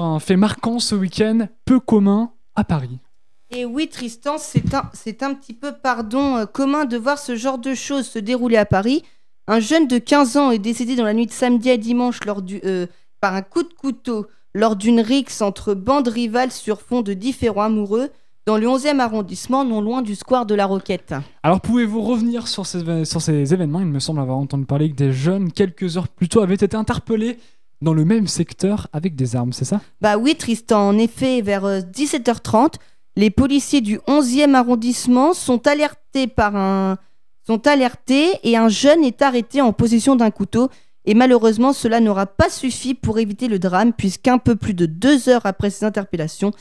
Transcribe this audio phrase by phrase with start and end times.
[0.00, 3.00] Un fait marquant ce week-end, peu commun à Paris.
[3.50, 7.34] Et oui, Tristan, c'est un, c'est un petit peu, pardon, euh, commun de voir ce
[7.34, 9.02] genre de choses se dérouler à Paris.
[9.48, 12.42] Un jeune de 15 ans est décédé dans la nuit de samedi à dimanche lors
[12.42, 12.86] du, euh,
[13.20, 17.62] par un coup de couteau lors d'une rixe entre bandes rivales sur fond de différents
[17.62, 18.10] amoureux
[18.46, 21.14] dans le 11e arrondissement, non loin du square de la Roquette.
[21.42, 23.80] Alors pouvez-vous revenir sur ces, sur ces événements?
[23.80, 26.76] Il me semble avoir entendu parler que des jeunes, quelques heures plus tôt, avaient été
[26.76, 27.38] interpellés
[27.80, 29.80] dans le même secteur avec des armes, c'est ça?
[30.00, 32.74] Bah oui, Tristan, en effet, vers euh, 17h30,
[33.16, 36.98] les policiers du 11e arrondissement sont alertés par un
[37.48, 40.68] sont alertés et un jeune est arrêté en possession d'un couteau.
[41.06, 45.30] Et malheureusement, cela n'aura pas suffi pour éviter le drame, puisqu'un peu plus de deux
[45.30, 46.52] heures après ces interpellations,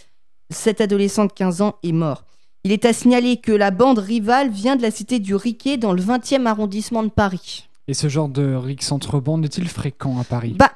[0.50, 2.24] cet adolescent de 15 ans est mort.
[2.64, 5.92] Il est à signaler que la bande rivale vient de la cité du Riquet dans
[5.92, 7.68] le 20e arrondissement de Paris.
[7.90, 10.56] Et ce genre de rixe entre bandes est-il fréquent à Paris?
[10.58, 10.72] Bah,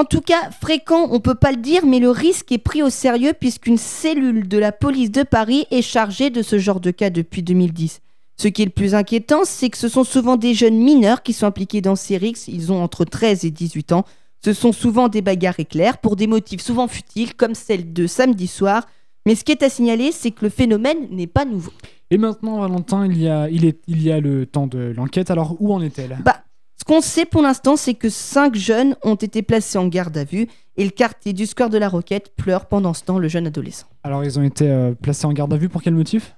[0.00, 2.88] en tout cas, fréquent, on peut pas le dire, mais le risque est pris au
[2.88, 7.10] sérieux puisqu'une cellule de la police de Paris est chargée de ce genre de cas
[7.10, 8.00] depuis 2010.
[8.38, 11.34] Ce qui est le plus inquiétant, c'est que ce sont souvent des jeunes mineurs qui
[11.34, 12.48] sont impliqués dans ces rixes.
[12.48, 14.06] Ils ont entre 13 et 18 ans.
[14.42, 18.46] Ce sont souvent des bagarres éclairs pour des motifs souvent futiles, comme celle de samedi
[18.46, 18.86] soir.
[19.26, 21.72] Mais ce qui est à signaler, c'est que le phénomène n'est pas nouveau.
[22.10, 25.30] Et maintenant, Valentin, il y a, il est, il y a le temps de l'enquête.
[25.30, 26.16] Alors, où en est-elle?
[26.24, 26.42] Bah,
[26.80, 30.24] ce qu'on sait pour l'instant, c'est que cinq jeunes ont été placés en garde à
[30.24, 33.46] vue et le quartier du square de la Roquette pleure pendant ce temps le jeune
[33.46, 33.86] adolescent.
[34.02, 36.34] Alors, ils ont été euh, placés en garde à vue pour quel motif?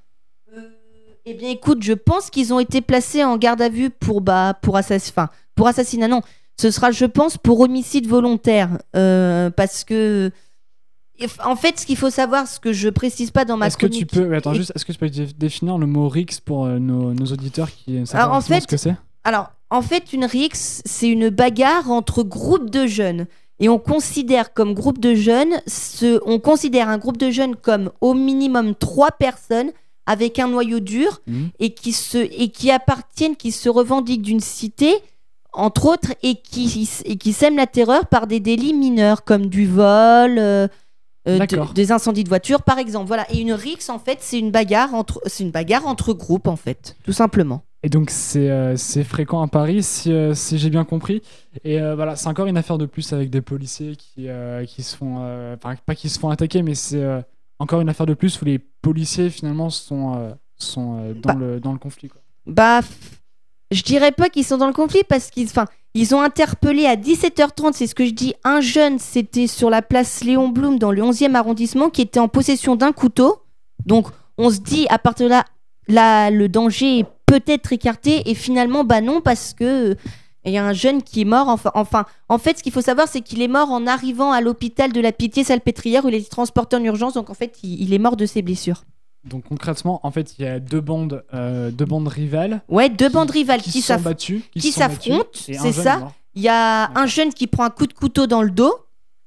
[1.25, 4.59] Eh bien, écoute, je pense qu'ils ont été placés en garde à vue pour, bah,
[4.61, 6.09] pour, assass- enfin, pour assassinat.
[6.09, 6.21] Non,
[6.61, 8.79] ce sera, je pense, pour homicide volontaire.
[8.97, 10.33] euh, parce que.
[11.45, 13.87] En fait, ce qu'il faut savoir, ce que je précise pas dans ma Est-ce que
[13.87, 16.81] tu peux, attends, juste, est-ce que tu peux dé- définir le mot rixe pour euh,
[16.81, 18.97] nos, nos auditeurs qui savent en fait- ce que c'est?
[19.23, 23.27] Alors, en fait, une rixe, c'est une bagarre entre groupes de jeunes.
[23.59, 27.91] Et on considère comme groupe de jeunes, ce, on considère un groupe de jeunes comme
[28.00, 29.70] au minimum trois personnes
[30.06, 31.50] avec un noyau dur Mhm.
[31.61, 34.93] et qui se et qui appartiennent, qui se revendiquent d'une cité,
[35.53, 39.66] entre autres, et qui et qui sèment la terreur par des délits mineurs comme du
[39.66, 40.39] vol.
[40.39, 40.66] euh,
[41.28, 44.41] euh, de- des incendies de voiture par exemple voilà et une rixe en fait c'est
[44.41, 48.48] une bagarre entre c'est une bagarre entre groupes en fait tout simplement Et donc, c'est
[48.50, 51.20] euh, fréquent à Paris, si, euh, si j'ai bien compris.
[51.65, 54.82] Et euh, voilà, c'est encore une affaire de plus avec des policiers qui, euh, qui
[54.82, 55.16] se font.
[55.54, 57.04] Enfin, pas qui se font attaquer, mais c'est
[57.59, 61.34] encore une affaire de plus où les policiers, finalement, sont, sont dans, Bah.
[61.34, 62.09] le, dans le conflit.
[62.09, 62.21] Quoi.
[62.47, 62.81] Bah,
[63.72, 66.94] je dirais pas qu'ils sont dans le conflit parce qu'ils, enfin, ils ont interpellé à
[66.97, 70.92] 17h30, c'est ce que je dis, un jeune, c'était sur la place Léon Blum dans
[70.92, 73.42] le 11e arrondissement, qui était en possession d'un couteau.
[73.87, 74.06] Donc,
[74.38, 75.44] on se dit, à partir de là,
[75.88, 79.94] là, le danger est peut-être écarté, et finalement, bah non, parce que euh,
[80.44, 81.48] il y a un jeune qui est mort.
[81.48, 84.41] Enfin, enfin en fait, ce qu'il faut savoir, c'est qu'il est mort en arrivant à
[84.43, 87.15] l'hôpital de la Pitié-Salpêtrière où il est transporté en urgence.
[87.15, 88.84] Donc, en fait, il, il est mort de ses blessures.
[89.25, 93.06] Donc, concrètement, en fait, il y a deux bandes, euh, deux bandes rivales Ouais, deux
[93.06, 94.16] Qui- bandes rivales qui, s'affrontent.
[94.53, 96.12] qui c'est ça.
[96.34, 98.75] Il y a un jeune qui prend un coup de couteau dans le dos.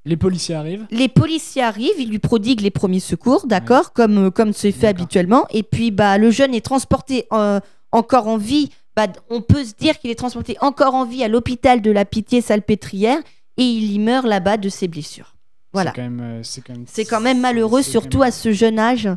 [0.08, 0.86] Les policiers arrivent.
[0.92, 4.88] Les policiers arrivent, ils lui prodiguent les premiers secours, d'accord, comme euh, comme c'est fait
[4.88, 5.46] habituellement.
[5.50, 7.60] Et puis bah le jeune est transporté euh,
[7.96, 8.70] encore en vie.
[8.96, 12.06] Bah, on peut se dire qu'il est transporté encore en vie à l'hôpital de la
[12.06, 13.18] Pitié-Salpêtrière
[13.58, 15.36] et il y meurt là-bas de ses blessures.
[15.74, 15.92] Voilà.
[15.92, 18.28] C'est quand même, euh, c'est quand même, C'est quand même malheureux, c'est quand surtout même-
[18.30, 19.10] à ce jeune âge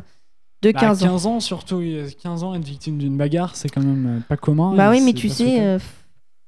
[0.61, 1.07] de Bah, 15 ans.
[1.07, 1.75] 15 ans, surtout.
[1.77, 4.73] oui, 15 ans, être victime d'une bagarre, c'est quand même euh, pas commun.
[4.75, 5.79] Bah oui, mais tu sais, euh,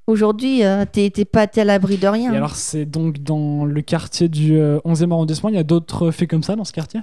[0.08, 2.34] aujourd'hui, euh, t'es t'es pas t'es à l'abri de rien.
[2.34, 6.12] Et alors, c'est donc dans le quartier du euh, 11e arrondissement, il y a d'autres
[6.12, 7.00] faits comme ça dans ce quartier?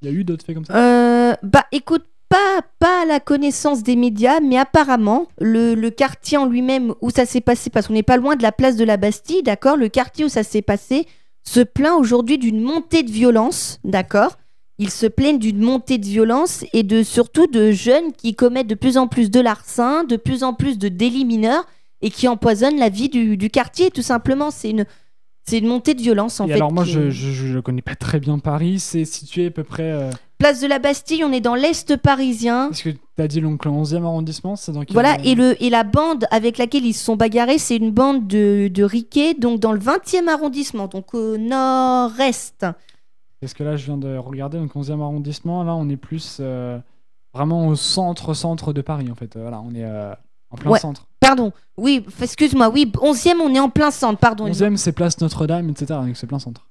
[0.00, 0.74] Il y a eu d'autres faits comme ça?
[0.74, 6.38] Euh, bah écoute, pas, pas à la connaissance des médias, mais apparemment, le, le quartier
[6.38, 8.84] en lui-même où ça s'est passé, parce qu'on n'est pas loin de la place de
[8.84, 11.06] la Bastille, d'accord Le quartier où ça s'est passé
[11.44, 14.38] se plaint aujourd'hui d'une montée de violence, d'accord
[14.78, 18.74] Ils se plaignent d'une montée de violence et de surtout de jeunes qui commettent de
[18.74, 21.66] plus en plus de larcins, de plus en plus de délits mineurs
[22.00, 24.50] et qui empoisonnent la vie du, du quartier, tout simplement.
[24.50, 24.86] C'est une,
[25.48, 26.54] c'est une montée de violence, en Et fait.
[26.54, 28.78] alors, moi, qui je, je connais pas très bien Paris.
[28.78, 29.90] C'est situé à peu près.
[29.90, 30.10] euh,
[30.40, 32.70] Place de la Bastille, on est dans l'Est parisien.
[32.70, 35.62] Est-ce que tu as dit donc le 11e arrondissement C'est dans quel- Voilà, et, le,
[35.62, 39.34] et la bande avec laquelle ils se sont bagarrés, c'est une bande de, de riquets,
[39.34, 42.64] donc dans le 20e arrondissement, donc au nord-est.
[43.40, 46.78] Parce que là, je viens de regarder, donc 11e arrondissement, là, on est plus euh,
[47.34, 49.36] vraiment au centre-centre de Paris, en fait.
[49.36, 50.12] Euh, Voilà, on est euh,
[50.50, 50.78] en plein Ouais.
[50.78, 51.06] centre.
[51.20, 54.46] Pardon, oui, excuse-moi, oui, 11e, on est en plein centre, pardon.
[54.48, 56.00] 11e, c'est place Notre-Dame, etc.
[56.02, 56.66] Donc c'est plein centre.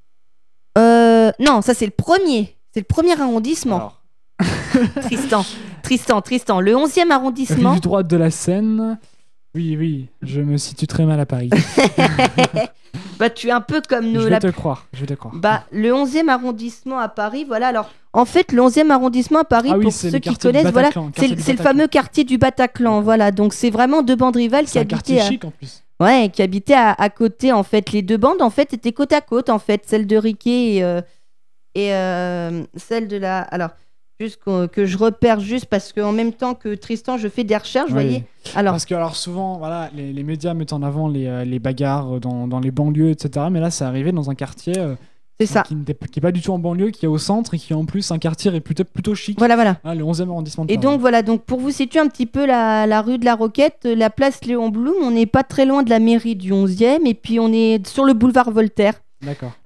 [0.77, 4.01] Euh, non, ça c'est le premier, c'est le premier arrondissement, Alors,
[5.01, 5.45] Tristan.
[5.83, 7.71] Tristan, Tristan, le 11e arrondissement.
[7.71, 8.99] rive droite de la Seine.
[9.55, 11.49] Oui, oui, je me situe très mal à Paris.
[13.19, 14.21] Bah, tu es un peu comme nous.
[14.21, 15.35] je vais la te croire, je vais te croire.
[15.35, 17.67] Bah, le 11e arrondissement à Paris, voilà.
[17.67, 20.87] Alors, en fait, le 11e arrondissement à Paris, Ah oui, pour ceux qui connaissent, voilà,
[20.89, 23.31] Bataclan, c'est le fameux quartier du Bataclan, voilà.
[23.31, 25.31] Donc, c'est vraiment deux bandes rivales qui C'est un quartier habitaient, à...
[25.31, 25.83] chic en plus.
[25.99, 27.91] ouais, qui habitaient à, à côté, en fait.
[27.91, 29.83] Les deux bandes, en fait, étaient côte à côte, en fait.
[29.85, 31.01] Celle de Riquet et, euh,
[31.75, 33.39] et euh, celle de la.
[33.41, 33.69] Alors,
[34.19, 37.89] juste que, je repère juste parce qu'en même temps que Tristan, je fais des recherches,
[37.91, 38.03] vous Oui.
[38.03, 38.23] voyez.
[38.55, 41.59] Alors, Parce que alors souvent, voilà, les, les médias mettent en avant les, euh, les
[41.59, 43.45] bagarres dans, dans les banlieues, etc.
[43.51, 44.95] Mais là, c'est arrivé dans un quartier euh,
[45.39, 45.63] c'est ça.
[45.63, 48.11] qui n'est pas du tout en banlieue, qui est au centre et qui en plus
[48.11, 49.37] un quartier est plutôt, plutôt chic.
[49.39, 49.77] Voilà, voilà.
[49.85, 50.85] Ah, le 11e arrondissement de Et Paris.
[50.85, 53.85] donc voilà, donc pour vous situer un petit peu la, la rue de la Roquette,
[53.85, 57.13] la place Léon Blum, on n'est pas très loin de la mairie du 11e et
[57.13, 58.95] puis on est sur le boulevard Voltaire.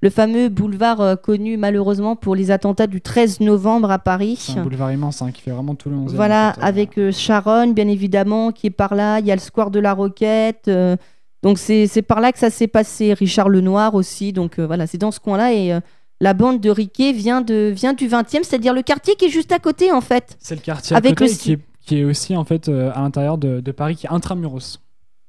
[0.01, 4.37] Le fameux boulevard euh, connu malheureusement pour les attentats du 13 novembre à Paris.
[4.39, 6.15] C'est un boulevard immense hein, qui fait vraiment tout le 11e.
[6.15, 6.65] Voilà, en fait, euh.
[6.65, 9.79] avec euh, Charonne bien évidemment qui est par là, il y a le square de
[9.79, 10.67] la Roquette.
[10.67, 10.95] euh,
[11.43, 13.13] donc c'est par là que ça s'est passé.
[13.13, 15.77] Richard Lenoir aussi, donc voilà, c'est dans ce coin-là et
[16.21, 19.51] la bande de Riquet vient, de, vient du 20e, c'est-à-dire le quartier qui est juste
[19.51, 20.37] à côté en fait.
[20.39, 23.01] C'est le quartier à avec côté le qui est, qui est aussi en fait à
[23.01, 24.79] l'intérieur de, de Paris, qui est intramuros.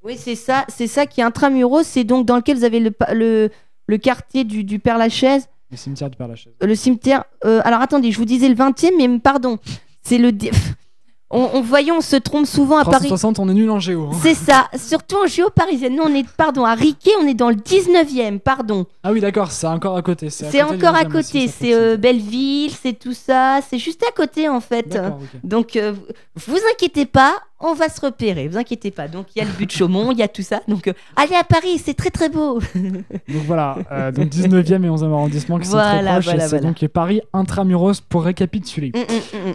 [0.04, 3.50] Oui, c'est ça, c'est ça qui est intramuros, c'est donc dans lequel vous avez le,
[3.86, 6.52] le quartier du, du Père Lachaise, Le cimetière du Père Lachaise.
[6.62, 7.24] euh, le cimetière.
[7.44, 9.58] euh, alors attendez, je vous disais le 20e, mais pardon,
[10.02, 10.30] c'est le.
[11.30, 13.06] On, on voyons, on se trompe souvent à Paris.
[13.08, 14.08] 360, on est nul en géo.
[14.12, 14.16] hein.
[14.22, 15.96] C'est ça, surtout en géo parisienne.
[15.96, 18.86] Nous, on est, pardon, à Riquet, on est dans le 19e, pardon.
[19.02, 20.30] Ah oui, d'accord, c'est encore à côté.
[20.30, 21.96] C'est encore à 11e aussi, côté, c'est euh.
[21.96, 24.96] Belleville, c'est tout ça, c'est juste à côté en fait.
[25.42, 25.94] Donc, euh,
[26.36, 29.08] vous inquiétez pas, on va se repérer, vous inquiétez pas.
[29.08, 30.60] Donc, il y a le but de Chaumont, il y a tout ça.
[30.68, 32.60] Donc, euh, allez à Paris, c'est très très beau.
[32.74, 33.76] Donc voilà,
[34.12, 36.24] donc 19e et 11e arrondissement qui sont très proches.
[36.24, 36.60] voilà, c'est voilà.
[36.60, 38.92] donc Paris intramuros pour récapituler.
[38.94, 39.54] Mm, mm, mm.